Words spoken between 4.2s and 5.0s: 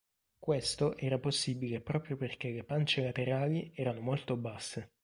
basse.